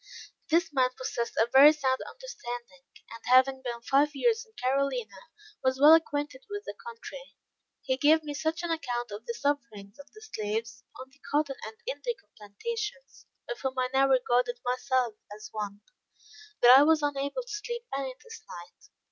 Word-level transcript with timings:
This 0.49 0.73
man 0.73 0.89
possessed 0.97 1.37
a 1.37 1.47
very 1.53 1.71
sound 1.71 1.99
understanding; 2.09 2.85
and 3.11 3.21
having 3.27 3.61
been 3.61 3.83
five 3.83 4.15
years 4.15 4.43
in 4.43 4.53
Carolina, 4.53 5.29
was 5.63 5.79
well 5.79 5.93
acquainted 5.93 6.43
with 6.49 6.63
the 6.65 6.73
country. 6.83 7.35
He 7.83 7.97
gave 7.97 8.23
me 8.23 8.33
such 8.33 8.63
an 8.63 8.71
account 8.71 9.11
of 9.11 9.27
the 9.27 9.35
sufferings 9.35 9.99
of 9.99 10.11
the 10.13 10.21
slaves, 10.21 10.83
on 10.99 11.11
the 11.11 11.19
cotton 11.31 11.57
and 11.63 11.75
indigo 11.85 12.25
plantations 12.35 13.27
of 13.47 13.59
whom 13.59 13.77
I 13.77 13.89
now 13.93 14.07
regarded 14.07 14.59
myself 14.65 15.13
as 15.35 15.49
one 15.53 15.81
that 16.63 16.75
I 16.75 16.81
was 16.81 17.03
unable 17.03 17.43
to 17.43 17.47
sleep 17.51 17.85
any 17.95 18.15
this 18.23 18.43
night. 18.49 18.89